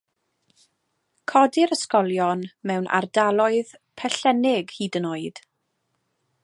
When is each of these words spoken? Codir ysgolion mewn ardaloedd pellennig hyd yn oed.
Codir 1.31 1.73
ysgolion 1.75 2.41
mewn 2.71 2.89
ardaloedd 3.01 3.77
pellennig 4.01 4.77
hyd 4.79 4.99
yn 5.03 5.09
oed. 5.13 5.45